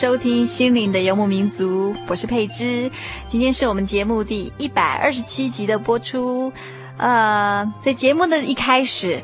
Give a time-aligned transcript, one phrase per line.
[0.00, 2.90] 收听心灵的游牧民族，我是佩芝。
[3.26, 6.50] 今天是我们节目第一百二十七集的播出。
[6.96, 9.22] 呃，在节目的一开始，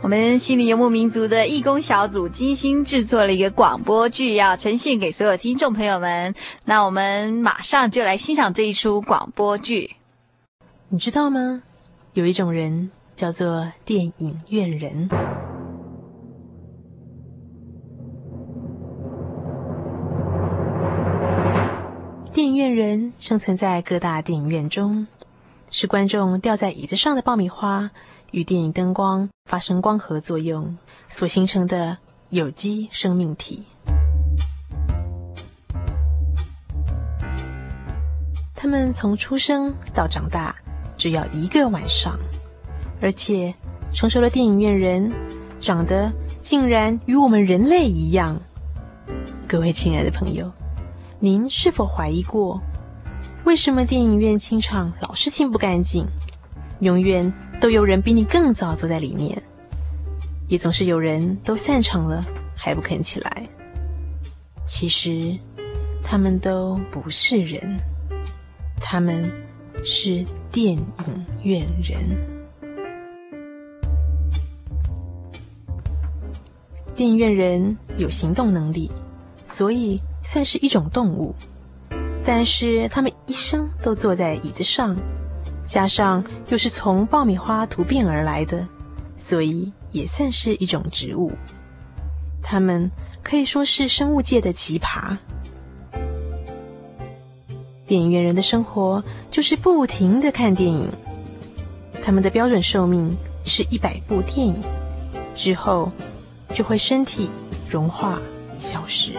[0.00, 6.34] 我们心灵游牧民族的义工小组精心制作了一个广播剧，要呈现给所有听众朋友们。
[6.64, 9.96] 那我们马上就来欣赏这一出广播剧。
[10.88, 11.62] 你知道吗？
[12.14, 15.10] 有一种人叫做电影院人。
[22.74, 25.06] 人生存在各大电影院中，
[25.70, 27.90] 是观众吊在椅子上的爆米花
[28.32, 30.76] 与电影灯光发生光合作用
[31.08, 31.96] 所形成的
[32.30, 33.64] 有机生命体。
[38.54, 40.54] 他们从出生到长大
[40.96, 42.18] 只要一个晚上，
[43.00, 43.54] 而且
[43.92, 45.12] 成熟的电影院人
[45.58, 46.10] 长得
[46.40, 48.38] 竟然与我们人类一样。
[49.48, 50.50] 各位亲爱的朋友。
[51.22, 52.58] 您是否怀疑过，
[53.44, 56.06] 为什么电影院清场老是清不干净？
[56.80, 59.36] 永远都有人比你更早坐在里面，
[60.48, 62.24] 也总是有人都散场了
[62.56, 63.44] 还不肯起来。
[64.64, 65.38] 其实，
[66.02, 67.78] 他们都不是人，
[68.80, 69.22] 他们
[69.84, 70.82] 是电影
[71.42, 71.98] 院人。
[76.94, 78.90] 电影院人有行动能力，
[79.44, 80.00] 所以。
[80.22, 81.34] 算是一种动物，
[82.24, 84.96] 但是他们一生都坐在椅子上，
[85.66, 88.66] 加上又是从爆米花突变而来的，
[89.16, 91.32] 所以也算是一种植物。
[92.42, 92.90] 他们
[93.22, 95.16] 可以说是生物界的奇葩。
[97.86, 100.88] 电影院人的生活就是不停的看电影，
[102.02, 104.54] 他们的标准寿命是一百部电影，
[105.34, 105.90] 之后
[106.54, 107.28] 就会身体
[107.68, 108.20] 融化
[108.58, 109.14] 消失。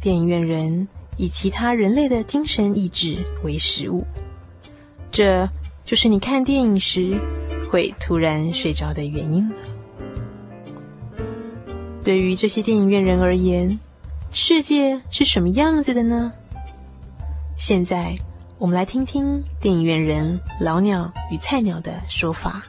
[0.00, 0.88] 电影院人
[1.18, 4.06] 以其他人类的精神意志为食物，
[5.10, 5.46] 这
[5.84, 7.18] 就是你看电影时
[7.70, 9.56] 会突然睡着的原因了。
[12.02, 13.78] 对于这些电影院人而言，
[14.32, 16.32] 世界是什么样子的呢？
[17.54, 18.16] 现在
[18.56, 22.62] 我们来听听电影院人老鸟与菜鸟的说法。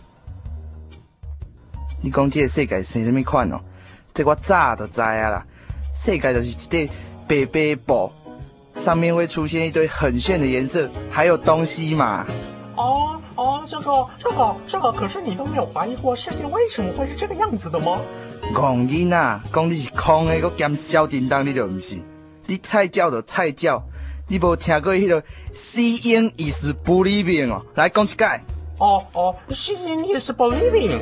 [2.01, 3.61] 你讲这个世界是什么款哦？
[4.13, 5.45] 这我早就知啊啦，
[5.95, 6.93] 世界就是一个。
[7.31, 8.11] 背背包
[8.75, 12.25] 上面会出现一堆很炫的颜色，还有东西嘛？
[12.75, 18.01] 哦哦，这个这个这个，可是你都没有怀疑过世界为什么会是这个样子的吗？
[18.53, 21.95] 讲你呐，讲你是空的，搁兼小叮当，你就不是。
[22.47, 23.81] 你菜叫的菜叫，
[24.27, 25.23] 你无听过迄个
[25.53, 27.65] seeing is believing 哦？
[27.75, 28.25] 来讲一解。
[28.77, 30.99] 哦哦，seeing is believing。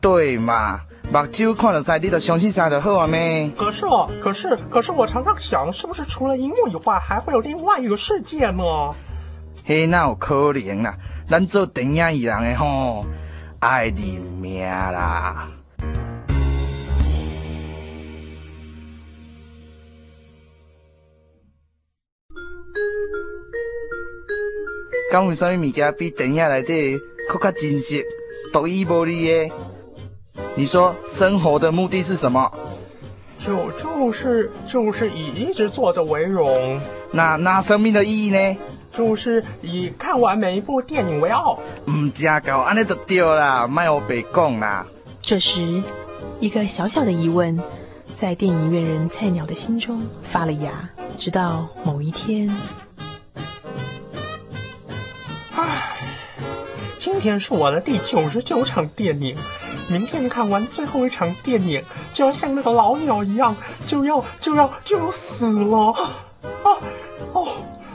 [0.00, 0.82] 对嘛？
[1.12, 3.50] 目睭看了啥，你就相信啥就好啊咩？
[3.54, 8.64] 可是哦，可是可是我常常想，是不是除了荧幕以外，还会有另外一个世界呢？
[9.62, 10.96] 嘿，那有可能啦？
[11.28, 13.04] 咱做电影艺人的吼，
[13.60, 15.50] 爱认命啦。
[25.10, 26.98] 敢有啥物物件比电影内底
[27.28, 28.02] 更加真实、
[28.50, 29.52] 独一无二的？
[30.54, 32.50] 你说生活的目的是什么？
[33.38, 36.80] 就就是就是以一直坐着为荣。
[37.10, 38.56] 那那生命的意义呢？
[38.92, 41.58] 就是以看完每一部电影为傲。
[41.86, 44.86] 嗯，加高，安尼就对啦，卖我白讲啦。
[45.20, 45.82] 这时，
[46.38, 47.58] 一个小小的疑问
[48.14, 50.88] 在电影院人菜鸟的心中发了芽。
[51.16, 52.48] 直到某一天，
[55.54, 55.96] 唉，
[56.98, 59.36] 今天是我的第九十九场电影，
[59.88, 63.54] 明天看完最后一场电影，就要像那个老鸟一样，
[63.86, 66.78] 就要就要就要死了啊！
[67.32, 67.48] 哦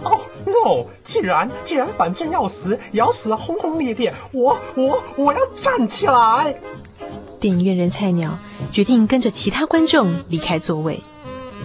[0.04, 0.86] 哦，no！
[1.04, 6.60] 既然既然反正要死，也要死得轰轰烈烈，我我我要站起来！
[7.40, 8.38] 电影院人菜鸟
[8.72, 11.02] 决定跟着其他观众离开座位。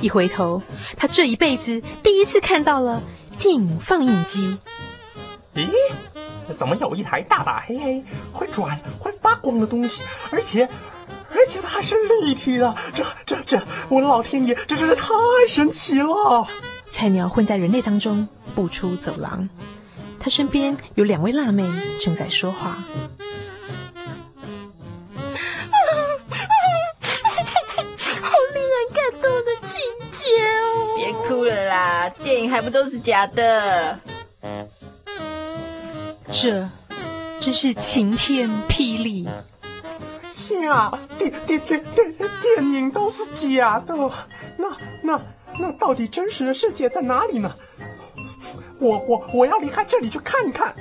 [0.01, 0.61] 一回头，
[0.97, 3.03] 他这一辈子第一次看到了
[3.39, 4.59] 电影放映机。
[5.55, 5.71] 咦，
[6.55, 10.05] 怎么有一台大大黑黑、会转、会发光的东西？
[10.31, 10.69] 而且，
[11.31, 12.75] 而且它还是立体的。
[12.95, 15.13] 这、这、这，我的老天爷，这真是太
[15.49, 16.47] 神奇了！
[16.91, 19.49] 菜鸟混在人类当中，步出走廊。
[20.21, 21.69] 他身边有两位辣妹
[21.99, 22.85] 正在说话。
[30.95, 33.99] 别哭了啦，电影还不都是假的？
[36.33, 36.67] 这
[37.39, 39.29] 真是晴天霹雳！
[40.31, 43.95] 是啊，电电电电电影都是假的，
[44.57, 44.67] 那
[45.03, 45.23] 那
[45.59, 47.55] 那到底真实的世界在哪里呢？
[48.79, 50.75] 我我我要离开这里去看一看。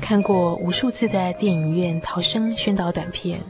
[0.00, 3.42] 看过无数次的电影院逃生宣导短片，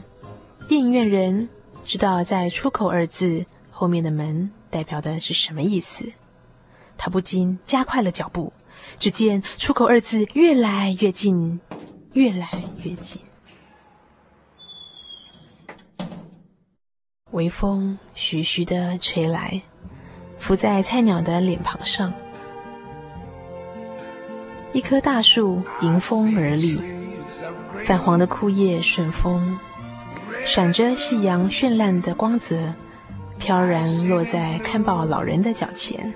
[0.67, 1.47] 电影院人
[1.85, 3.45] 知道在“出口”二字。
[3.71, 6.11] 后面的门代表的是什么意思？
[6.97, 8.51] 他不禁加快了脚步。
[8.99, 11.59] 只见“出口”二字越来越近，
[12.13, 12.47] 越来
[12.83, 13.21] 越近。
[17.31, 19.61] 微风徐徐地吹来，
[20.37, 22.13] 拂在菜鸟的脸庞上。
[24.73, 26.81] 一棵大树迎风而立，
[27.85, 29.57] 泛黄的枯叶顺风，
[30.45, 32.73] 闪着夕阳绚烂的光泽。
[33.37, 36.13] 飘然落在看报老人的脚前，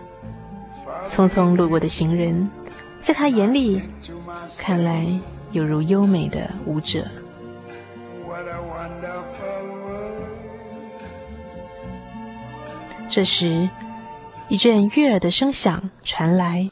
[1.09, 2.51] 匆匆路过的行人，
[3.03, 3.81] 在他眼里，
[4.57, 5.05] 看来
[5.51, 7.05] 犹如优美的舞者。
[13.09, 13.69] 这时，
[14.47, 16.69] 一阵悦耳的声响传来，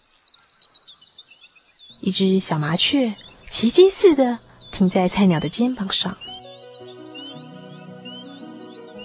[1.99, 3.13] 一只小麻雀
[3.49, 4.39] 奇迹似的
[4.71, 6.17] 停在菜鸟的肩膀上。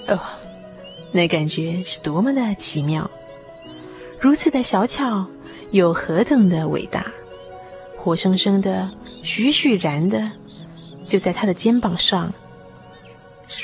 [0.06, 0.18] 哦。
[1.12, 3.10] 那感觉是多么的奇妙，
[4.20, 5.26] 如此的小巧，
[5.70, 7.06] 又何等的伟大！
[8.06, 8.88] 活生生的，
[9.20, 10.30] 栩栩然的，
[11.08, 12.32] 就在他的肩膀上，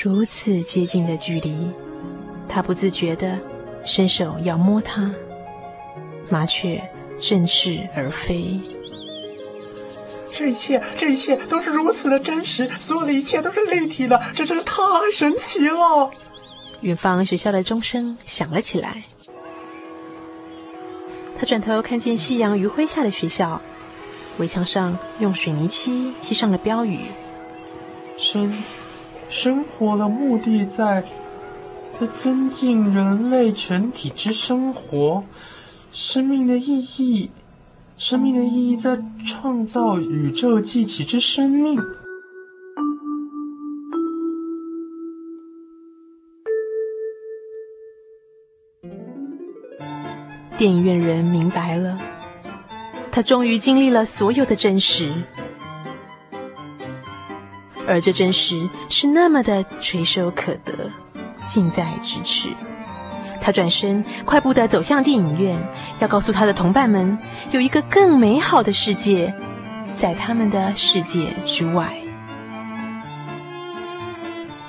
[0.01, 1.71] 如此接近的距离，
[2.49, 3.39] 他不自觉的
[3.85, 5.09] 伸手要摸它，
[6.29, 6.83] 麻雀
[7.17, 8.59] 振翅而飞。
[10.29, 16.11] 这一切，这一切都是如此的真实，所有的一切都是立体的，这真是太神奇了！
[16.81, 19.03] 远方学校的钟声响了起来，
[21.37, 23.61] 他转头看见夕阳余晖下的学校，
[24.37, 26.99] 围墙上用水泥漆漆上了标语
[28.17, 28.51] ：“生
[29.29, 31.03] 生活的目的在
[31.91, 35.23] 在增进人类全体之生活，
[35.91, 37.29] 生命的意义，
[37.97, 41.79] 生命的意义在创造宇宙记起之生命。”
[50.55, 51.99] 电影院人明白了，
[53.15, 55.13] 他终于经历了所有的真实，
[57.87, 60.89] 而这真实是那么的垂手可得，
[61.45, 62.49] 近在咫尺。
[63.39, 65.63] 他转身快步的走向电影院，
[65.99, 67.15] 要告诉他的同伴们，
[67.51, 69.31] 有一个更美好的世界，
[69.95, 71.93] 在他们的世界之外。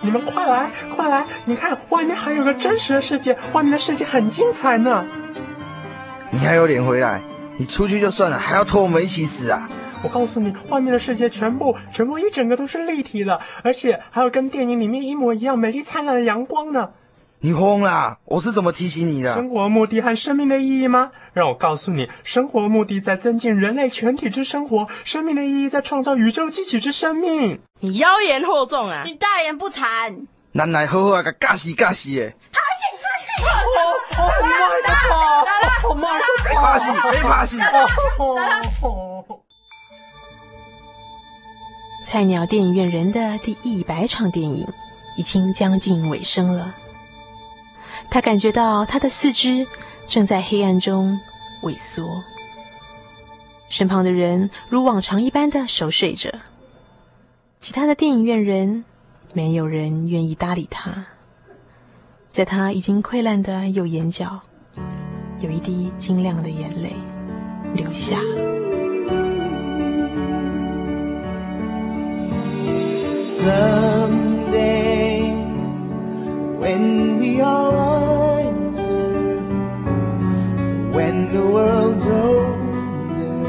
[0.02, 1.24] 你们快来，快来！
[1.46, 5.02] 你看，外面还有个真实的世界，外面的世界很精彩呢。
[6.28, 7.22] 你还有脸回来？
[7.56, 9.68] 你出去就算了，还要拖我们一起死啊！
[10.02, 16.90] 我告诉你，外面的世界全部、全部一整个都是立体的，而且还有跟电影里面一模一样美丽灿烂的阳光呢。
[17.40, 18.18] 你疯啦！
[18.24, 19.34] 我是怎么提醒你的？
[19.34, 21.12] 生活目的和生命的意义吗？
[21.32, 27.60] 让我告诉你，生活目的在增进人类全体之生活，生命的意义在创造宇宙继起之生命。
[27.80, 29.02] 你妖言惑众啊！
[29.04, 30.26] 你大言不惭！
[30.56, 32.26] 咱来好好啊，个尬死尬死的！
[32.26, 32.32] 哦，
[34.14, 35.44] 好慢的跑，
[35.88, 37.58] 好慢的跑，别怕死，别怕死。
[42.06, 44.64] 菜鸟电影院人的第一百场电影
[45.16, 46.72] 已经将近尾声了，
[48.08, 49.66] 他感觉到他的四肢
[50.06, 51.18] 正在黑暗中
[51.64, 52.06] 萎缩，
[53.68, 56.30] 身旁的人如往常一般的熟睡着，
[57.58, 58.84] 其他的电影院人
[59.34, 61.04] 没有人愿意搭理他。
[62.30, 64.40] 在他已经溃烂的右眼角，
[65.40, 66.94] 有一滴晶亮的眼泪
[67.74, 68.16] 流下。
[73.12, 75.20] Someday,
[76.58, 79.36] when we are wiser,
[80.92, 83.44] when the world's older,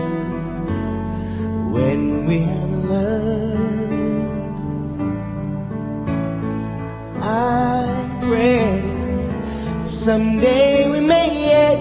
[1.71, 3.24] when we have learned,
[7.37, 8.79] I pray
[9.83, 11.79] someday we may yet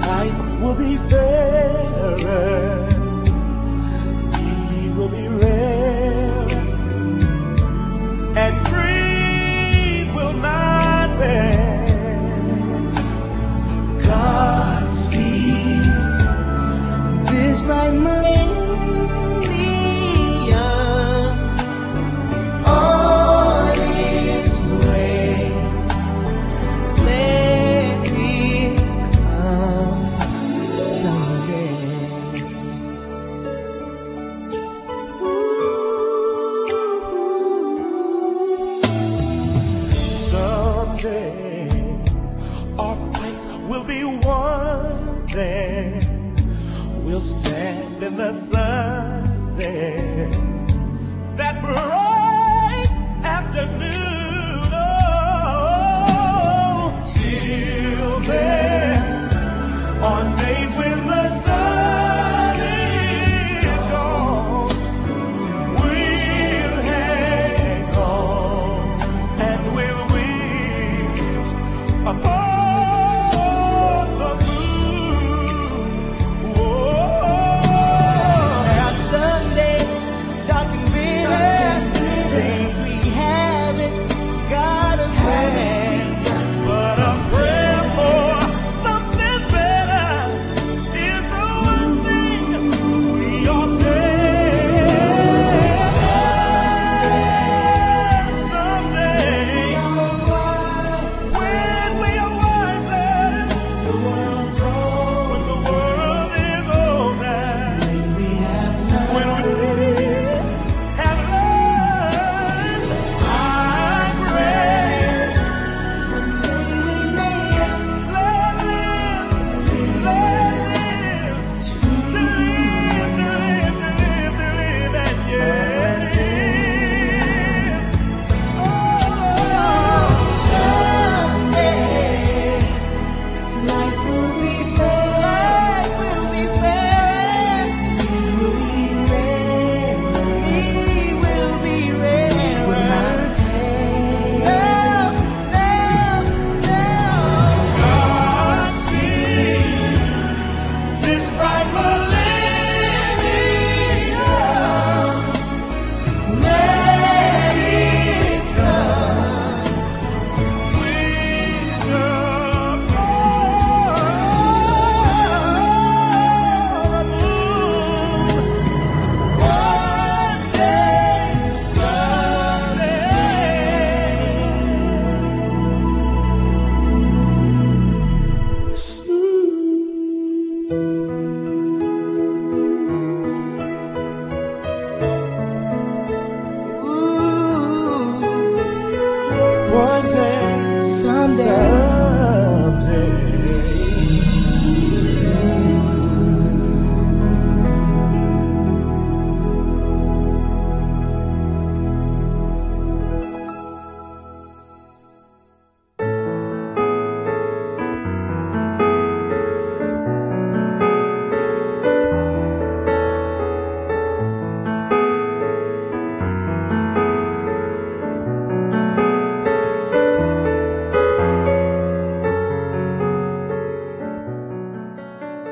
[0.00, 2.55] life will be fairer,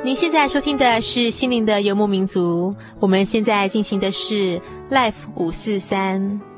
[0.04, 2.70] 您现在收听的是《心灵的游牧民族》，
[3.00, 6.53] 我们现在进行的是 Life 五四三。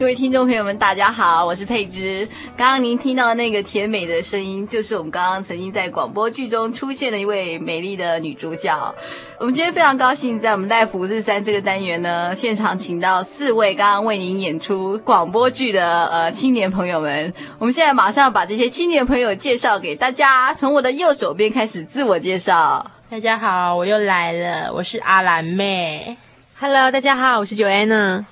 [0.00, 2.26] 各位听众朋友们，大家好，我是佩芝。
[2.56, 8.94] 刚刚您听到那个甜美的声音，就是我们刚刚曾经在广播剧中出现的一位美丽的女主角。
[9.38, 17.30] 我们今天非常高兴，在我们 Life 五四三这个单元呢，现场请到四位刚刚为您演出广播剧的呃青年朋友们。
[17.58, 22.90] 我们现在马上把这些青年朋友介绍给大家，从我的右手边开始自我介绍。
[23.10, 26.16] 大家好，我又来了，我是阿兰妹。
[26.58, 28.24] Hello，大家好，我是 Joanna。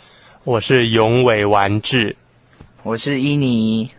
[0.45, 2.17] 我是永伟完治，
[2.83, 3.91] 我是伊妮。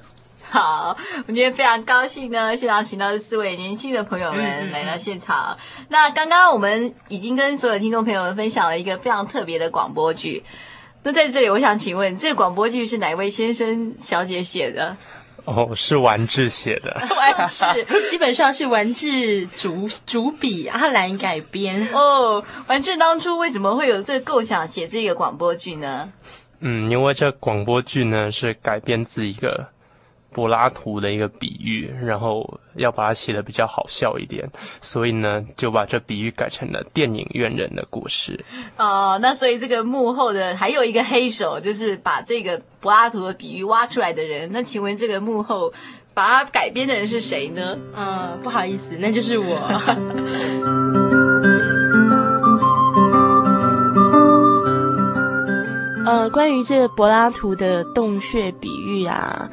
[0.50, 5.56] 好，我们今天非常高兴呢，现场请到这四位年轻的朋友们来到现场。
[5.78, 10.44] 嗯、那刚刚我们已经跟所有听众朋友们分享了一个非常特别的广播剧。
[11.04, 14.96] 那在这里，我想请问，这个广播剧是哪位先生小姐写的？
[15.50, 16.96] 哦，是完治写的。
[17.18, 17.66] 完治
[18.12, 21.90] 基本上是完治主主笔，阿兰改编。
[21.92, 26.12] 哦，完治当初为什么会有这个构想写这个广播剧呢？
[26.60, 29.70] 嗯，因为这广播剧呢是改编自一个
[30.32, 38.40] 柏拉图的一个比喻，然后要把它写得比较好笑一点，所以呢就把这比喻改成了电影院人的故事。
[38.78, 44.50] 哦，那所以这个幕后的还有一个黑手，就是把这个柏拉图的比喻挖出来的人。
[44.52, 45.74] 那请问这个幕后
[46.14, 47.78] 把它改编的人是谁呢？
[47.96, 49.58] 嗯，不好意思，那就是我。
[56.06, 59.48] 呃，关于这个柏拉图的洞穴比喻啊，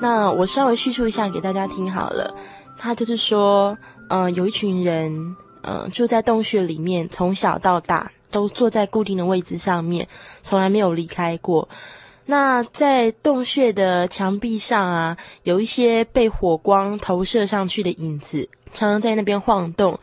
[0.00, 2.34] 那我稍微叙述一下给大家听好了。
[2.78, 3.76] 他就是说，
[4.08, 10.06] 嗯、有一群人，嗯、住在洞穴里面，从小到大都坐在固定的位置上面，
[10.42, 11.68] 从来没有离开过。
[12.26, 18.48] 那在洞穴的墙壁上啊，有一些被火光投射上去的影子。
[18.74, 19.98] 常常在那边晃动，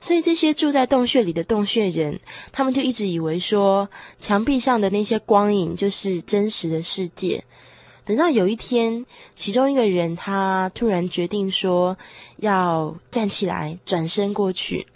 [0.00, 2.20] 所以这些住在洞穴里的洞穴人，
[2.52, 3.88] 他们就一直以为说，
[4.20, 7.42] 墙壁上的那些光影就是真实的世界。
[8.08, 11.96] 等到有一天，其中一个人他突然决定说
[12.38, 14.86] 要站起来，转身过去。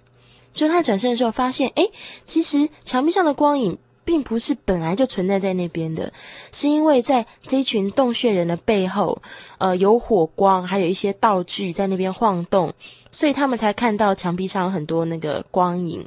[0.55, 1.93] 就他转身的时候，发现，诶，
[2.25, 3.79] 其实墙壁上的光影。
[4.05, 6.13] 并不是本来就存在在那边的，
[6.51, 9.23] 是因为在这一群洞穴人的背后，
[9.59, 12.75] 呃，有火光，还有一些道具在那边晃动，
[13.13, 16.05] 所以他们才看到墙壁上有很多那个光影。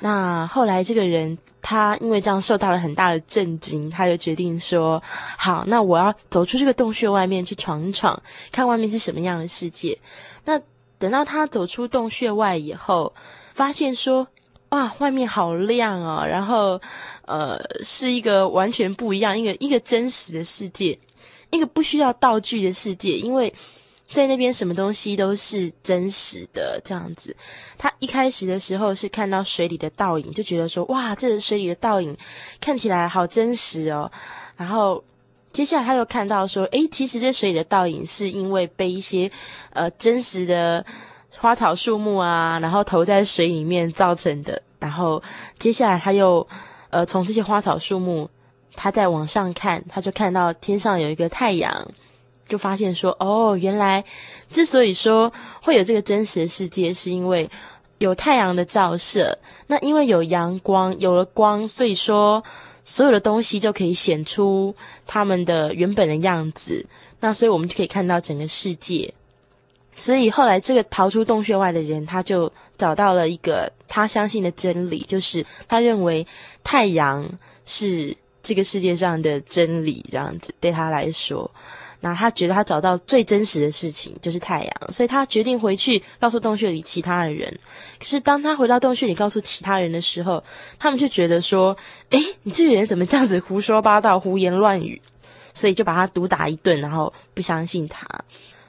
[0.00, 5.02] 那后来这个人他因为这样受到了很大的震惊，他就决定说
[5.38, 9.98] ：“好，那我要走出这个洞穴外面去闯一闯，看外面是什么样的世界。”
[10.44, 10.60] 那
[10.98, 13.14] 等到他走出洞穴外以后，
[13.54, 14.26] 发现说。
[14.70, 16.24] 哇，外面好亮哦！
[16.24, 16.80] 然后，
[17.26, 20.96] 呃，是一个完全不一样，一个一个真实的世界，
[21.50, 23.52] 一个不需要道具的世界，因为
[24.10, 27.34] 在那边什么东西都是真实的这样子。
[27.78, 32.14] 他一开始的时候是看到水里的倒影，就觉得说，哇，这是水里的倒影
[32.60, 34.10] 看起来好真实哦。
[34.56, 35.02] 然后
[35.52, 39.30] 接下来他又看到说，诶，其实这水里的倒影是因为被一些
[39.72, 40.84] 呃真实的。
[41.38, 44.60] 花草树木啊，然后投在水里面造成的。
[44.78, 45.22] 然后
[45.58, 46.46] 接下来他又，
[46.90, 48.28] 呃，从这些花草树木，
[48.74, 51.88] 他再往上看，他就看到天上有一个太阳，
[52.50, 54.04] 就发现说，哦，原来
[54.50, 55.32] 之所以说
[55.62, 57.48] 会有这个真实的世界，是因为
[57.96, 59.38] 有太阳的照射。
[59.68, 62.44] 那因为有阳光，有了光，所以说
[62.84, 64.74] 所有的东西就可以显出
[65.06, 66.84] 他们的原本的样子。
[67.20, 69.14] 那所以我们就可以看到整个世界。
[69.94, 76.26] 所以后来，这个逃出洞穴外的人，他就找到了一个他相信的真理，就是他认为
[76.64, 77.28] 太阳
[77.66, 81.50] 是这个世界上的真理，这样子对他来说，
[82.00, 87.52] 那他觉得他找到最真实的事情就是太阳，所以他决定回去告诉洞穴里其他的人。
[87.98, 90.42] 可是当他回到洞穴里告诉其他人的时候，
[90.78, 91.76] 他们就觉得说
[92.10, 95.00] ：“诶，你这个人怎么这样子胡说八道、胡言乱语？”
[95.52, 98.06] 所以就把他毒打一顿，然后不相信他。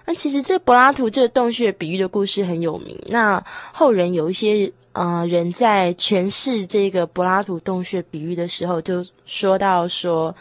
[0.03, 2.99] 那其实这柏拉图这个洞穴比喻的故事很有名。
[3.05, 3.41] 那
[3.71, 10.35] 后人有一些呃人在诠释这个柏拉图洞穴比喻的时候，就说到说，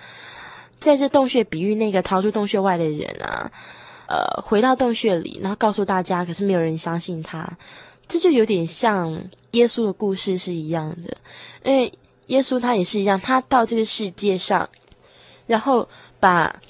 [0.80, 3.52] 在这洞穴比喻那个逃出洞穴外的人啊，
[4.08, 7.48] 呃，回到洞穴里，然后告诉大家，可是没有人相信他。
[8.08, 11.16] 这就有点像耶稣的故事是一样的，
[11.62, 11.92] 因为
[12.26, 14.68] 耶稣他也是一样，他到这个世界上，
[15.46, 15.88] 然后
[16.18, 16.60] 把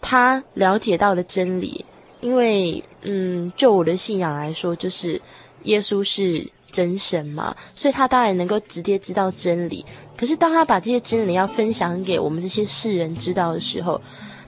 [0.00, 1.84] 他了解到的真理。
[2.22, 5.20] 因为，嗯，就我的信仰来说，就是
[5.64, 9.84] 耶稣是真神嘛，所以他当然能够直接知道真理。
[10.16, 14.00] 可是，当他把这些真理要分享给我们这些世人知道的时候，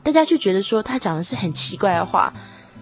[0.02, 2.32] 大家却觉得说他讲的是很奇怪的话，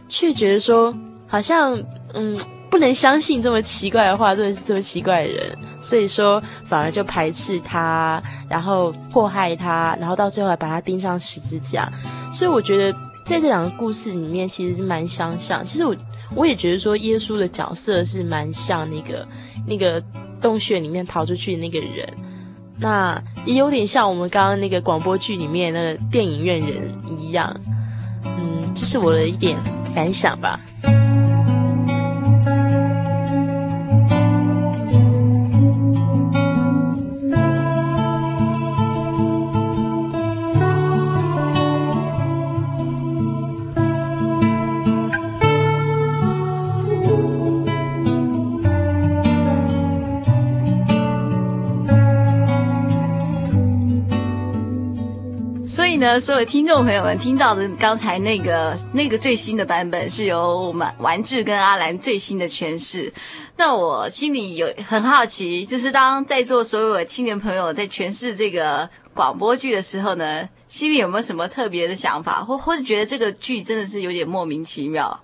[0.08, 0.94] 却觉得说
[1.26, 1.76] 好像，
[2.14, 2.38] 嗯，
[2.70, 11.90] 不能相信这么奇怪的话，真的是这么奇怪的人，所以说反而就排斥他，然后迫害他，然后到最后还把他钉上十字架。
[12.32, 12.92] 所以我觉得
[13.24, 15.66] 在这两个故事里面，其实是蛮相像。
[15.66, 15.96] 其实我
[16.34, 19.26] 我也觉得说，耶稣的角色是蛮像那个
[19.66, 20.00] 那个
[20.40, 22.08] 洞穴里面逃出去的那个人，
[22.78, 27.54] 那也有点像我们刚刚那个广播剧里面那个电影院人一样。
[28.24, 29.56] 嗯，这是我的一点
[29.94, 30.60] 感想吧。
[56.20, 63.12] 所有听众朋友们听到的刚才那个那个最新的版本，是由我们丸治跟阿兰最新的诠释。
[63.56, 75.18] 那我心里有很好奇，就是当在座所有的青年朋友在诠释这个广播剧的时候呢，心里有没有什么特别的想法，或或是觉得这个剧真的是有点莫名其妙？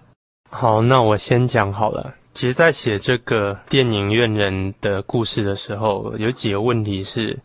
[0.51, 2.15] 好，那我先讲好了。
[2.35, 7.39] 其实，在写这个电影院人的故事的时候，有几个问题是。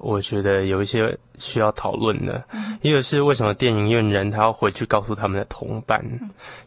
[0.00, 2.42] 我觉得有一些需要讨论的，
[2.82, 6.04] 一个是为什么电影院人他要回去告诉他们的同伴，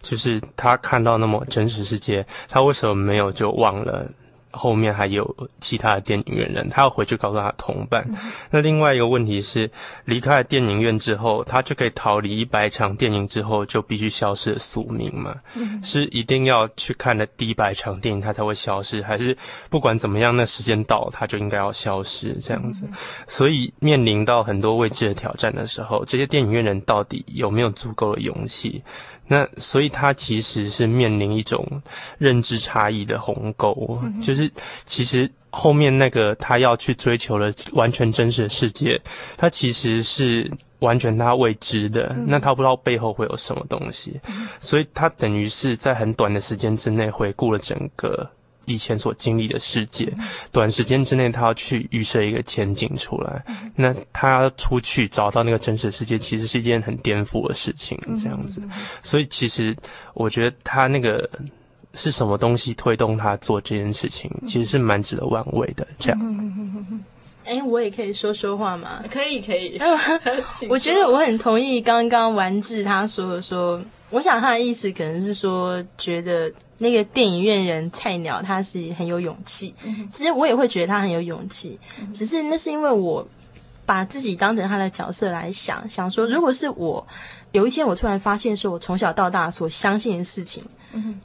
[0.01, 4.07] 就是他看到那么真实世界，他为什么没有就忘了？
[4.53, 8.07] 后面还有其他的电影院人，他要回去告诉他同伴。
[8.51, 9.69] 那另外一个问题是，
[10.05, 15.35] 离开了电影院之后，他就可以逃离一百场电影之后就必须消失的宿命吗？
[15.83, 19.35] 是一定要去看了第一百场电影他才会消失，还是
[19.69, 22.87] 不管怎么样，那时间到他就应该要消失这样子？
[23.27, 28.83] 所以面临到很多未知的挑战的时候，这些电影院人到底有没有足够的勇气？
[29.27, 31.65] 那所以他其实是面临一种
[32.17, 34.51] 认知差异的鸿沟，就是
[34.85, 38.99] 其实后面那个他要去追求的完全真实的世界，
[39.37, 44.19] 他其实是完全他未知的，那他不知道背后会有什么东西，
[44.59, 48.29] 所以他等于是在很短的时间之内回顾了整个。
[48.65, 50.11] 以前所经历的世界，
[50.51, 53.43] 短时间之内他要去预设一个前景出来，
[53.75, 58.61] 那他出去找到那个真实世界，其实是一件很颠覆的事情，这样子。
[59.01, 59.75] 所以其实
[60.13, 61.29] 我觉得他那个
[61.93, 65.87] 是什么东西推动他做这件事情，其实是蛮值得玩味的。
[65.99, 66.19] 这样。
[67.45, 69.03] 哎，我也可以说说话吗？
[69.11, 69.77] 可以，可以。
[70.69, 73.81] 我觉得我很同意刚刚完治他说的说，
[74.13, 76.51] 我想他的意思可能是说，觉得。
[76.79, 79.73] 那个电影院人菜鸟，他是很有勇气。
[80.11, 81.79] 其实我也会觉得他很有勇气，
[82.11, 83.25] 只是那是因为我
[83.85, 87.05] 把自己当成他的角色来想，想说，如果是我
[87.53, 90.61] 有一天我突然发现，说我从小到大所相信的事情，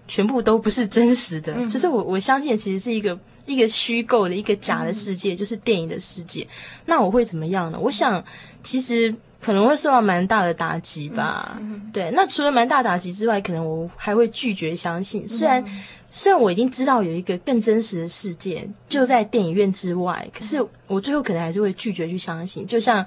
[0.07, 6.47] 全部都不是真实的，就是我我相信的其实是一个一个虚构的一个假的世界，就是电影的世界。
[6.85, 7.79] 那我会怎么样呢？
[7.81, 8.23] 我想，
[8.63, 9.13] 其实。
[9.41, 11.57] 可能会受到蛮大的打击吧，
[11.93, 12.11] 对。
[12.11, 15.27] 那除了蛮大打击之外，可能我还会拒绝相信。
[15.27, 22.67] 虽然、嗯、虽然我已经知道有一个更真实的世界就在电影院之外，可是我最后可能还是会拒绝去相信。
[22.67, 23.07] 就像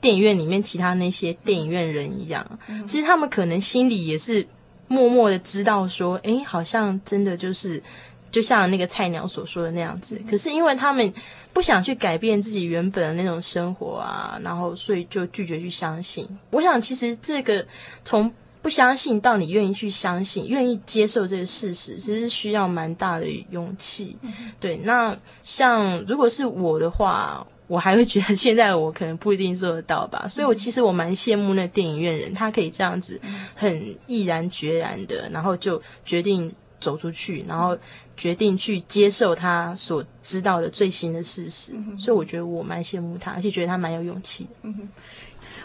[0.00, 2.46] 电影院里面其他那些电影院人一样，
[2.86, 4.46] 其实他们可能心里也是
[4.86, 7.82] 默默的知道说，诶，好像真的就是
[8.30, 10.20] 就像那个菜鸟所说的那样子。
[10.30, 11.12] 可是因为他们。
[11.54, 16.28] 不想去改变自己原本的那种生活啊，然后所以就拒绝去相信。
[16.50, 17.64] 我想，其实这个
[18.02, 24.16] 从不相信到你愿意去相信，愿意接受这个事实，其实需要蛮大的勇气。
[24.58, 30.26] 对，那像如果是我的话，我还会觉得现在我可能不一定做得到吧。
[30.28, 33.20] 所以我其实我蛮羡慕那电影院人，他可以这样子
[33.54, 36.52] 很毅然决然的，然后就决定。
[36.84, 37.76] 走出去，然后
[38.16, 44.50] 决定去接受他所知道的最新的事实，嗯、所以我觉得我蛮羡慕他，而且觉得他蛮有勇气的。
[44.62, 44.88] 嗯、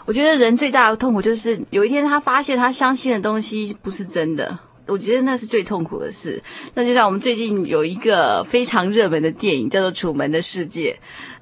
[0.06, 4.58] 我觉得人最大的痛苦就是有一天他发现他相信的东西不是真的。
[4.86, 6.42] 我觉得那是最痛苦的事。
[6.74, 10.92] 那就像我们最近有一个非常热门的电影，叫做《楚门的世界》。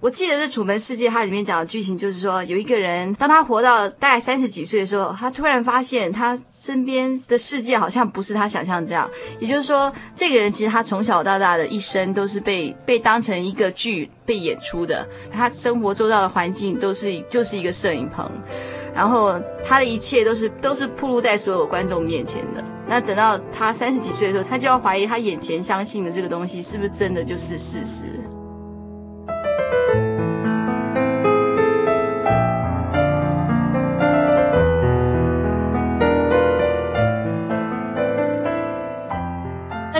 [0.01, 9.11] 我记得这《楚门世界》它里面讲的剧情就是说，有一个人，当他活到大概三十几岁的时候，他突然发现他身边的世界好像不是他想象这样。
[9.41, 15.05] 也就是说，这个人其实他从小到大的一生都是被被当成一个剧被演出的。
[15.33, 18.31] 他生活周遭的环境都是就是一个摄影棚，
[18.95, 19.35] 然后
[19.67, 22.65] 他的一切都是都是暴露在所有观众面前的。
[22.87, 28.07] 那等到他三十几岁的时候，他就要怀疑他眼前相信的这个东西是不是真的就是事实。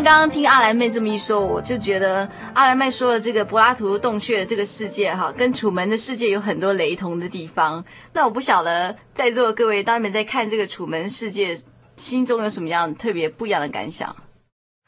[0.09, 7.85] 刚刚听阿兰妹这么一说，我就觉得阿兰妹说的这个柏拉图洞穴的这个世界哈，跟楚门的世界有很多雷同的地方。
[8.15, 11.55] 那我不晓得在座的各位，当你们在看这个楚门世界，
[11.97, 14.17] 心中有什么样特别不一样的感想？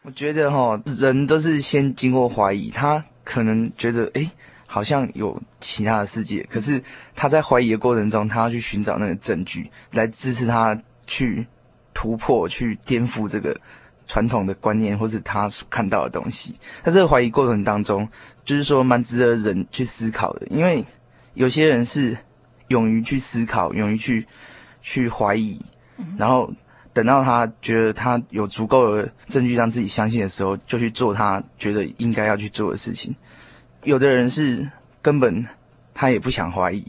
[0.04, 4.30] 我觉得哈，人都是先经过怀疑，他可能觉得诶，
[4.64, 6.82] 好像有其他的世界，可是
[7.14, 11.46] 他在怀疑的过程中，他要去寻找那个证据来支持他去
[11.92, 13.54] 突破、去颠覆这个。
[14.10, 18.08] 传统的观念，或是他所看到的东西，在这个怀疑过程当中，
[18.44, 20.48] 就是说蛮值得人去思考的。
[20.48, 20.84] 因为
[21.34, 22.18] 有些人是
[22.66, 24.26] 勇于去思考，勇于去
[24.82, 25.64] 去怀疑，
[26.18, 26.52] 然后
[26.92, 33.14] 等到他觉得他有足够的证据让自己相信的时候，就去做他觉得应该要去做的事情。
[33.84, 34.68] 有的人是
[35.00, 35.46] 根本
[35.94, 36.84] 他也不想怀疑，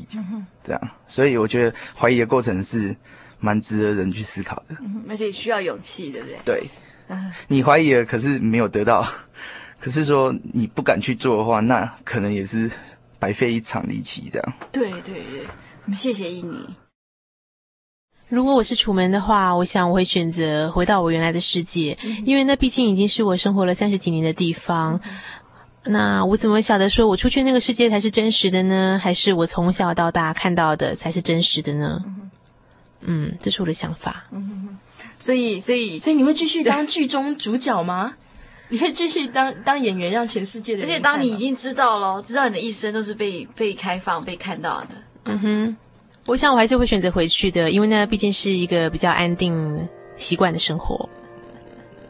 [0.64, 2.96] 这样，所以我觉得怀疑的过程是
[3.40, 4.76] 蛮值得人去思考的，
[5.08, 6.40] 而且需要勇气，对不对？
[6.44, 6.70] 对。
[7.47, 9.06] 你怀疑了，可是没有得到，
[9.80, 12.69] 可是说你不敢去做的话，那可能也是
[13.19, 14.30] 白费一场力气。
[14.32, 14.54] 这样。
[14.71, 15.47] 对对对，
[15.86, 16.67] 我们谢谢印尼。
[18.30, 25.00] 如果我是楚门的话，我想我会选择回到我原来的世界，因为那毕竟已经是我生活了三十几年的地方。
[25.84, 28.97] 那我怎么晓得说我出去那个世界才是真实的呢？
[29.02, 32.00] 还是我从小到大看到的才是真实的呢？
[33.02, 34.24] 嗯，这是我的想法。
[35.22, 38.14] 所以，所以，所以你会继续 当剧中主角吗？
[38.70, 40.90] 你会继续当当演员，让全世界的人。
[40.90, 44.88] 而且，当你已经知道了，知道你的一生都是被被开放、被看到的。
[45.26, 45.78] 嗯哼，
[46.26, 51.08] 我想我还是会选择回去的，因为那毕竟是一个比较安定、习惯的生活。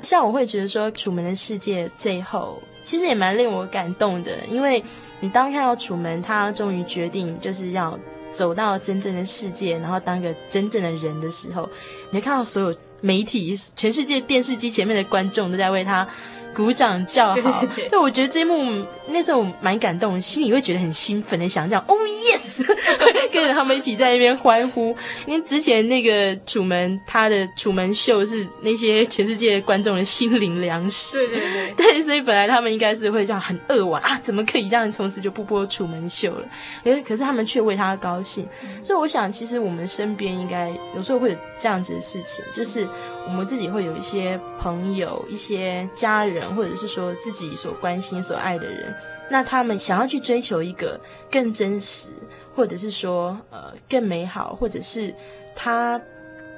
[0.01, 4.81] 像我会觉得说，《楚门的世界》最后其实也蛮令我感动的，因为
[5.19, 7.99] 你当看到楚门，他终于决定就是要
[8.31, 11.67] 走到真正的世界，然后当一个真正的人的时候，
[12.11, 12.75] 你会看到所有。
[13.01, 16.07] 媒体，全世界电视机前面的观众都在为他
[16.53, 17.35] 鼓掌叫好。
[17.35, 21.95] 对，对，对，我觉得这一幕那时候我蛮感动，心里会觉得很兴奋的，想这样哦
[22.33, 22.65] yes，
[23.31, 24.95] 跟着他们一起在那边欢呼。
[25.25, 31.17] 因为之前那个楚门他的楚门秀是那些全世界观众的心灵粮食。
[31.17, 31.73] 对对对。
[31.77, 36.47] 对，所以本来他们应该是会这样很扼腕啊，怎么可以这样从此就不播楚门秀了？
[36.83, 38.47] 诶，可是他们却为他高兴。
[38.63, 42.87] 嗯、所以我想，其实我们身边应该有时候会有这样子的事情，就是。
[43.27, 48.93] 我们自己会有一些朋友、一些家人，或者是说自己所关心、所爱的人，
[49.29, 50.99] 那他们想要去追求一个
[51.31, 52.09] 更真实，
[52.55, 55.13] 或者是说呃更美好，或者是
[55.55, 56.01] 他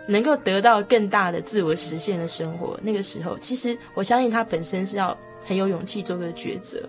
[0.07, 2.79] 能够得到更大的自我实现的生活。
[2.81, 6.81] 那个时候，其实我相信他本身是要很有勇气做个抉择。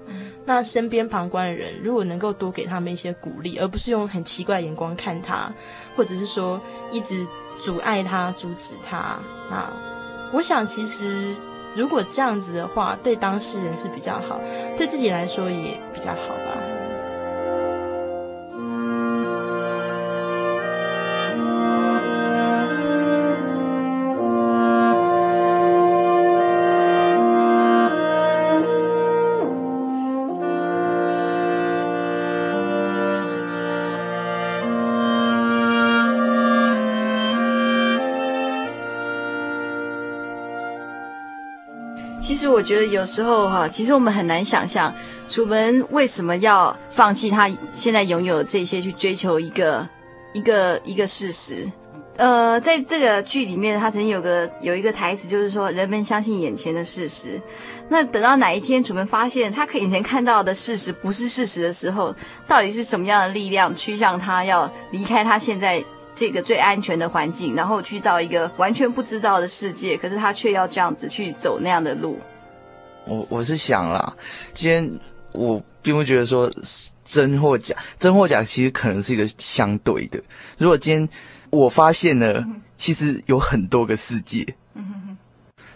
[0.46, 5.52] 那身边旁观的人，如果能够多给他们一些鼓励，而不是用很奇怪的眼光看他，
[5.96, 6.60] 或者是说
[6.90, 7.26] 一直。
[7.60, 9.18] 阻碍他，阻止他。
[9.50, 9.70] 那
[10.32, 11.36] 我想，其实
[11.74, 14.40] 如果这样子的话，对当事人是比较好，
[14.76, 16.63] 对自己来说也比较好吧。
[42.64, 44.92] 觉得有时候哈，其实我们很难想象
[45.28, 49.86] 楚门为什么要放弃他现在拥有这些，去追求一个
[50.32, 51.70] 一个一个事实。
[52.16, 57.40] 呃，在这个剧里面，他曾经有个有一个台词，就是说人们相信眼前的事实。
[57.88, 62.14] 那等到哪一天楚门发现他可以前看到的事实不是事实的时候，
[62.46, 69.96] 到底是什么样的力量驱向他要离开他现在这个最安全的环境，然后去到一个完全不知道的世界？
[69.96, 72.16] 可是他却要这样子去走那样的路。
[73.06, 74.14] 我我是想啦，
[74.52, 75.00] 今天
[75.32, 76.50] 我并不觉得说
[77.04, 80.22] 真或假，真或假其实可能是一个相对的。
[80.58, 81.08] 如果今天
[81.50, 84.46] 我发现了，其实有很多个世界，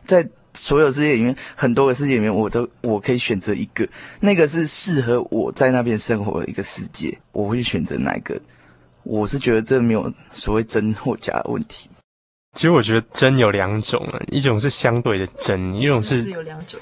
[0.06, 3.86] 在所有世界里面，很多个世界里面，我都我可以选择一个，
[4.18, 8.40] 那个是适合我在那边生活的一个世界，我会去选择哪一个？
[9.04, 11.88] 我是觉得这没有所谓真或假的问题。
[12.58, 16.80] 其实我觉得真有两种啊，一种是相对的真，一种是，是有两种，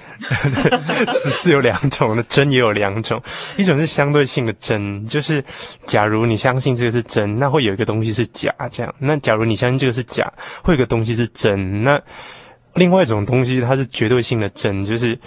[1.12, 3.22] 是是有两种的真也有两种，
[3.58, 5.44] 一种是相对性的真，就是
[5.84, 8.94] 假如你相信这个是真，那会有一个东西是假，这样。
[8.98, 10.32] 那假如你相信这个是假，
[10.64, 11.84] 会有一个东西是真。
[11.84, 12.00] 那
[12.72, 15.18] 另外一种东西它是绝对性的真，就是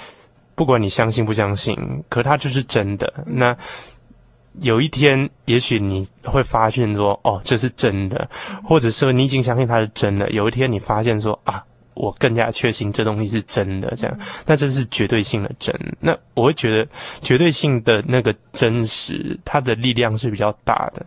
[0.55, 1.77] 不管你相信不相信，
[2.09, 3.23] 可它就是真的。
[3.27, 3.55] 那。
[4.61, 8.29] 有一天，也许你会发现说，哦，这是真的，
[8.63, 10.29] 或者说你已经相信它是真的。
[10.31, 15.73] 有一天，你发现说，啊，我更加确信这东西是真的，这样，那这是绝对性的真。
[15.99, 16.87] 那我会觉得
[17.21, 21.05] 绝对性的那个真实，它的力量是比较大的。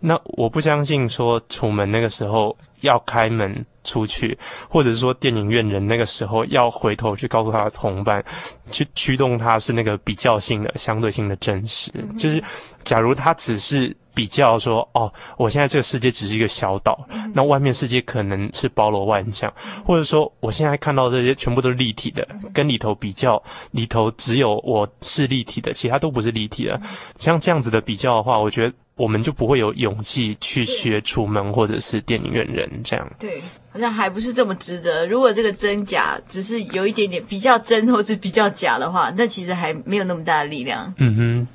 [0.00, 4.36] 那我不相信说楚门那个时候要开门出去，
[4.68, 8.24] 或者是说电影院人那个时候要回头去告诉他的同伴，
[8.70, 11.90] 去驱动他是那个比较性的、相对性的真实。
[12.18, 12.42] 就是
[12.84, 19.52] 假如他只是比较说，哦，我现在这个世界只是一个小岛，那外面世界可能是包罗万象，
[19.84, 26.80] 或者说我现在看到这些全部都是立体的，跟里头比较，里头只有我是立体的，其他都不是立体的。
[27.16, 28.74] 像这样子的比较的话，我觉得。
[28.94, 33.10] 我们就不会有勇气去学楚门或者是电影院人这样。
[33.18, 33.42] 对，
[33.72, 35.06] 好像还不是这么值得。
[35.06, 40.92] 如果这个真假只是有一点点比较真或者比较假的话，那其实还没有那么大的力量。
[40.98, 41.48] 嗯哼。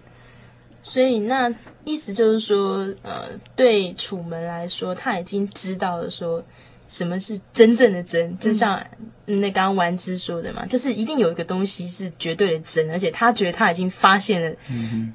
[0.83, 1.53] 所以那
[1.83, 3.25] 意思就是说，呃，
[3.55, 6.43] 对楚门来说，他已经知道了说。
[6.89, 8.39] 什么是真正的真？
[8.39, 8.81] 就像
[9.25, 14.55] 那刚刚丸之说的嘛，就是一定有一个东西是绝对的真，而且他觉得他已经发现了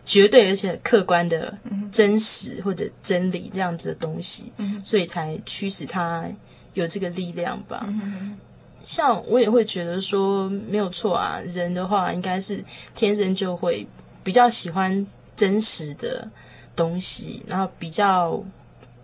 [0.04, 1.56] 绝对而且客观的
[1.90, 4.52] 真实或者真理这样子的东西，
[4.84, 6.26] 所以才驱使他
[6.74, 7.86] 有这个力量吧。
[8.84, 13.86] 像我也会觉得说没有错啊，人的话应该是天生就会
[14.22, 15.06] 比较喜欢
[15.36, 16.28] 真实的
[16.76, 18.42] 东西，然后比较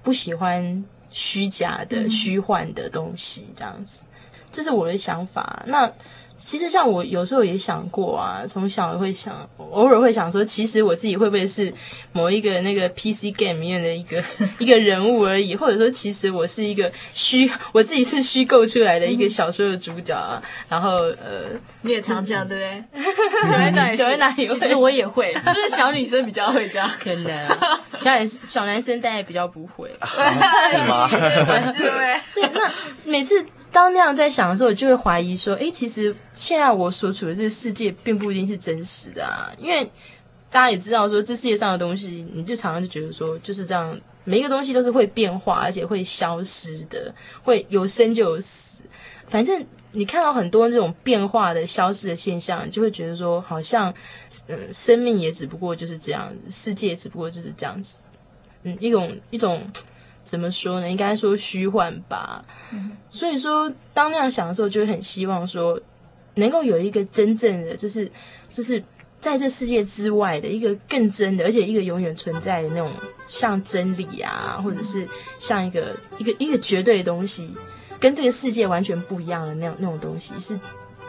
[0.02, 0.85] 不喜欢。
[1.11, 4.04] 虚假的、虚幻的东西，这样子，
[4.52, 5.64] 这是我的想法。
[5.66, 5.90] 那
[6.38, 11.72] 其实像我有时候也想过啊，从小也会想，偶尔会想说，其实我自己会不会是
[12.12, 14.22] 某一个那个 PC game 里面的一个
[14.59, 20.40] 一个人物而已，或者说，其实我是一个虚，我自己是虚构出来的一个小说的主角啊。
[20.68, 21.51] 然后呃，
[21.83, 22.62] 你也常这样，对不
[22.94, 23.03] 对？
[23.51, 23.96] 小安哪？
[23.96, 24.33] 小安哪？
[24.33, 26.88] 其实我也会，是不是小女生比较会这样？
[27.03, 27.48] 可能
[28.01, 29.90] 小男小男生大概比较不会，
[30.70, 31.09] 是吗？
[31.11, 32.20] 对，
[32.53, 32.72] 那
[33.05, 33.44] 每次。
[33.70, 39.50] 当那样在想的时候，我就会怀疑说：“哎，其实现在我所处的这个世界并不一定是真实的啊！
[39.59, 39.85] 因为
[40.50, 48.83] 大家也知道，说这世界上的东西，你就常常就觉得说就是这样，每一个东西都是会变化，而且会消失的，会有生就有死。
[49.28, 53.92] 反正你看到很多这种变化的、消失的现象，就会觉得说，好像
[54.46, 58.00] 嗯，生命也只不过就是这样，世界只不过就是这样子，
[58.62, 59.64] 嗯，一种一种。”
[60.29, 60.91] 怎么说呢？
[60.91, 62.45] 应该说虚幻吧。
[62.71, 65.81] 嗯、所以说，当那样想的时候，就会很希望说，
[66.35, 68.12] 能够有一个真正的，就是
[68.47, 68.85] 就是
[69.19, 72.91] 在这世界之外的一个更真的，而且一个永远存在的那种，
[73.27, 77.51] 像真理啊，或者是像一个一个一个绝对的东西，
[77.99, 80.61] 跟这个世界完全不一样的那样那种东西，是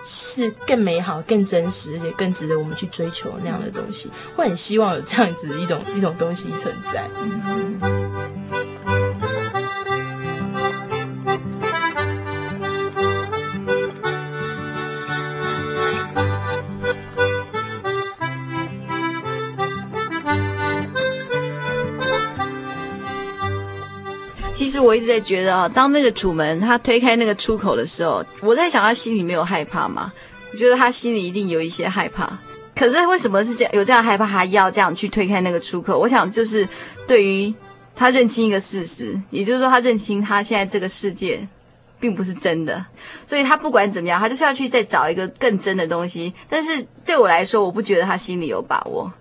[0.06, 4.10] 是更美好、更真实，而且更值得我们去追求那样的东西。
[4.34, 7.06] 会很希望有这样子的一种一种东西存在。
[7.82, 8.39] 嗯
[24.80, 30.12] 实我一直在觉得啊，当那个楚门他推开那个出口的时候，我在想他心里没有害怕吗？
[30.52, 32.38] 我觉得他心里一定有一些害怕。
[32.76, 33.74] 可是为什么是这样？
[33.74, 36.00] 有这样害怕，还要这样去推开那个出口？
[36.00, 36.68] 我想就是
[37.06, 37.54] 对于
[37.94, 41.46] 他认清一个事实，也就是说他认清他现在这个世界
[42.00, 42.84] 并不是真的，
[43.28, 46.34] 所以他不管怎么样，他就是要去再找一个更真的东西。
[46.50, 49.12] 但是对我来说，我不觉得他心里有把握。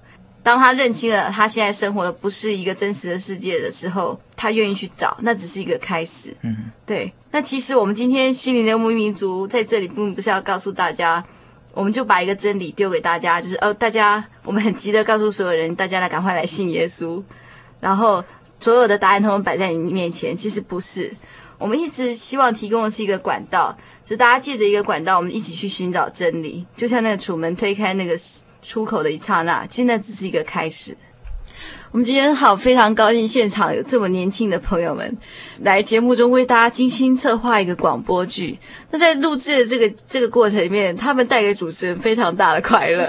[0.48, 6.34] 当他认清了他现在生活的不是一个真实的世界的时候，他愿意去找，那只是一个开始。
[6.40, 7.12] 嗯，对。
[7.30, 11.22] 那其实我们今天心灵的牧民族在这里并不是要告诉大家，
[11.74, 17.22] 我们就把一个真理丢给大家，就是哦，大家我们很急的告诉所有人，大家来赶快来信耶稣，
[17.80, 18.24] 然后
[18.58, 20.34] 所有的答案通通摆在你面前。
[20.34, 21.12] 其实不是，
[21.58, 28.16] 我们一直希望提供的是一个管道，就大家借着一个管道，我们一起去寻找真理，就像那个楚门推开那个。
[28.62, 30.96] 出口的一刹那，现在只是一个开始。
[31.90, 35.16] 我们今天好，非常高兴现场有这么年轻的朋友们
[35.60, 38.58] 来节目中为大家精心策划一个广播剧。
[38.90, 43.06] 那在录制的这个这个过程里面，他们带给主持人非常大的快乐。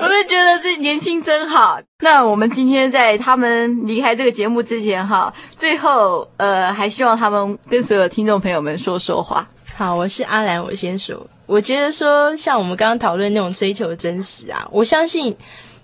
[0.00, 1.78] 我就觉得这年轻真好。
[1.98, 9.46] 那我们今天在他们离开这个节目之前，哈，最后呃，还希望他们跟所有听众朋友们说说话。
[9.76, 11.26] 好，我是阿兰，我先说。
[11.48, 15.34] 我觉得说，像我们刚刚讨论那种追求真实啊，我相信，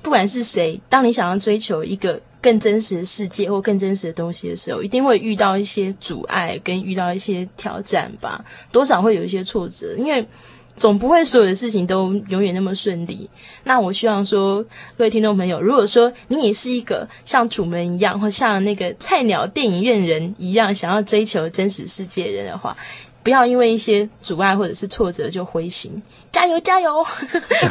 [0.02, 10.28] 不管是谁，当你想要追求一个更真实的世界或更真实的东西的时候，一定会遇到一些阻碍，跟遇到一些挑战吧，多少会有一些挫折，因为
[10.76, 13.30] 总不会所有的事情都永远那么顺利。
[13.62, 14.62] 那我希望说，
[14.98, 22.76] 各位听众朋友，如果说你也是一个像楚门一样，或像那个菜鸟电影院人一样，想要追求真实世界人的话。
[23.24, 25.90] 不要因为一些阻碍或者是挫折就灰心，
[26.30, 27.02] 加油加油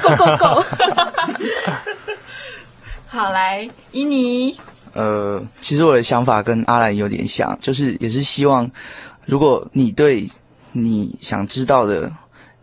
[0.01, 0.63] ，Go Go Go！
[3.05, 4.57] 好，来，伊妮，
[4.93, 8.69] 呃，其实我的想法跟阿兰有点像，就是也是希望，
[9.27, 10.27] 如果你对
[10.71, 12.11] 你想知道的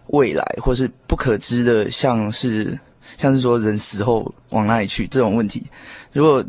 [0.08, 2.76] 未来，或是不可知的，像是
[3.16, 5.64] 像是说人死后往哪里去这种问题，
[6.12, 6.44] 如果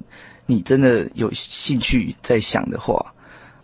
[0.47, 3.10] 你真的有兴趣在想的话，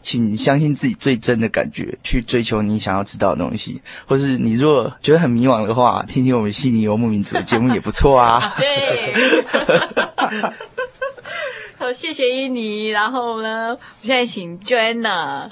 [0.01, 3.81] 请相信自己最真的感觉，去追求你想要知道的东西。
[4.05, 8.55] 或是你如果觉得很迷惘的话，听听我们悉尼游牧民族的节目也不错啊。
[8.57, 9.13] 对，
[11.77, 12.87] 好，谢谢伊尼。
[12.87, 15.49] 然后呢，我现在请 Joanna。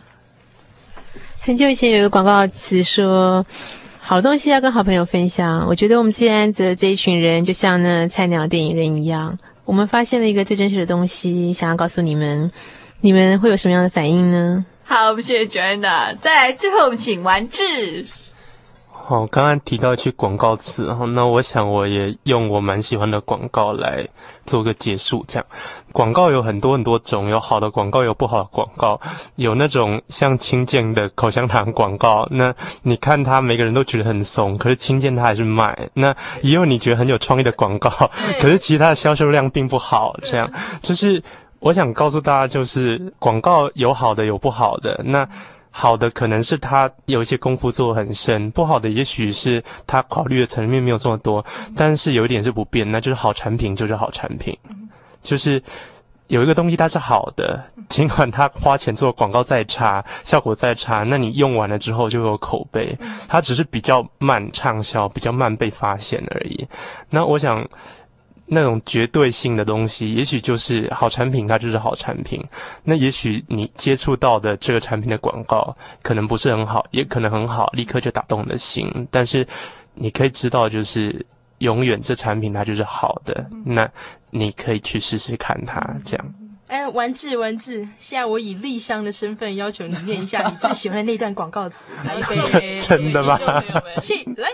[1.41, 3.45] 很久以前有一个广告词说
[3.99, 12.51] ：“好东西要跟好朋友分享。”我觉得我们现在的这一群人，就像那菜鸟电影人一样，我们发现了一个最真实的东西，想要告诉你们。
[13.05, 14.65] 你们会有什么样的反应呢？
[14.83, 16.17] 好，我们谢谢 Joanna。
[16.17, 18.03] 再来，最后我们请完治。
[18.89, 24.03] 好，刚刚提到一句广告词，然后那我想我也用我蛮喜欢的广告来
[24.47, 25.23] 做个结束。
[25.27, 25.45] 这样，
[25.91, 28.99] 广告有很多很多种，有好的广告，有不好的广告，
[29.35, 32.51] 有那种像清健的口香糖广告，那
[32.81, 35.77] 你看他每个人都觉得很怂，可是清健他还是卖。
[35.93, 37.91] 那也有你觉得很有创意的广告，
[38.39, 40.17] 可是其他的销售量并不好。
[40.23, 40.51] 这样，
[40.81, 41.21] 就是。
[41.66, 45.01] 我想告诉大家，就是广告有好的，有不好的。
[45.03, 45.28] 那
[45.72, 51.43] 好的可能是他有一些功夫做得很深，不好的也许是他考虑的层面没有这么多。
[51.76, 54.55] 但是有一点是不变，那就是好产品就是好产品。
[55.24, 55.59] 就是
[56.28, 57.59] 有一个东西它是好的，
[57.89, 62.95] 尽管他花钱做广告再差，效果再差，那你用完了之后就有口碑，
[63.28, 66.68] 它只是比较慢畅销，比较慢被发现而已。
[67.09, 67.68] 那我想。
[68.47, 72.43] 那种绝对性的东西，也许就是好产品，它就是好产品。
[72.83, 78.87] 那也许你接触到的这个产品的广告，可能不是很好，也可能很好，立刻就打动你的心。
[79.09, 79.45] 但是
[79.95, 81.25] 你可以知道，就是
[81.59, 83.45] 永远这产品它就是好的。
[83.65, 83.89] 那
[84.29, 86.35] 你可以去试试看它，这样。
[86.67, 91.93] 哎，完治完治，现在我以丽商的身份要求你念一下你最喜欢的那段广告词。
[92.43, 93.39] 真真的吗？
[94.01, 94.49] 去来。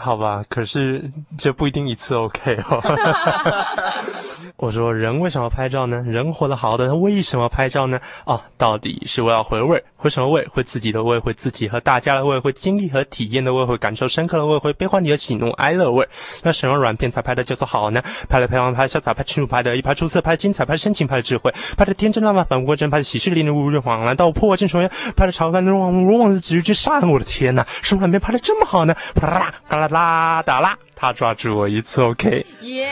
[0.00, 2.80] 好吧，可是这不一定一次 OK 哦。
[4.56, 6.02] 我说人为什么拍照呢？
[6.06, 7.98] 人活得好的，他为什么拍照呢？
[8.24, 10.46] 哦，到底是为了回味，回什么味？
[10.46, 16.08] 回自己的味，回自己和大家的味，回经历和体验的味，回感受深刻的味，回悲欢离合、喜怒哀乐味。
[16.42, 18.00] 那什么软片才拍的叫做好呢？
[18.28, 27.08] 拍了拍完拍潇洒，拍清楚，拍的一拍出色，拍精彩，拍深情，拍的智慧，拍的天真烂漫，反过真，拍的喜事临人，无人恍然到破镜重圆，拍的长翻如往如往日子之上。
[27.10, 28.94] 我的天哪，什么软片拍的这么好呢？
[29.14, 29.98] 啪啦啦，嘎啦。
[29.98, 32.88] 啦哒啦，他抓住我一次，OK，耶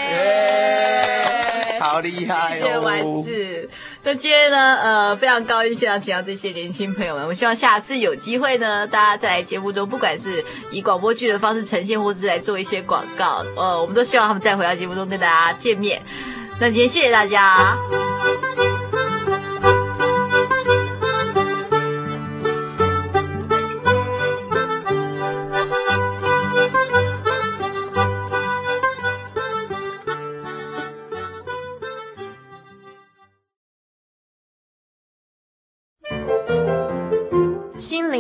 [1.78, 2.60] Yeah，好厉害哦！
[2.60, 3.70] 谢谢丸子。
[4.02, 7.26] 那今天呢，呃，非常高兴现场请到这些年轻朋友们。
[7.26, 16.02] 我希望下次有机会呢，大家在节目中，不管是以广播剧的方式呈现，或是来做一些广告，呃，我们都希望他们再回到节目中跟大家见面。
[16.58, 17.76] 那今天谢谢大家。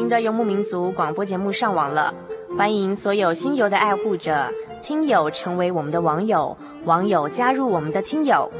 [0.04, 2.14] 的游牧民族广播节目上网了，
[2.56, 8.52] 欢迎所有心游的爱护者、听友成为我们的网友，网友加入我们的听友。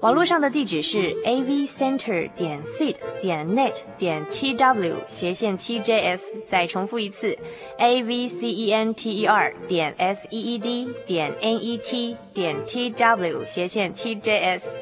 [0.00, 7.36] 网络上的地址是 a v center 点 seed 点 net 点 t w 斜线 t j s，再重复一次
[7.78, 11.62] a v c e n t e r 点 s e e d 点 n
[11.62, 14.74] e t 点 t w 斜线 t j s。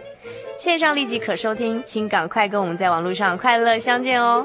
[0.56, 4.44] 线上立即可收听，请赶快跟我们在网络上快乐相见哦。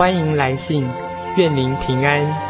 [0.00, 0.88] 欢迎来信，
[1.36, 2.49] 愿您平安。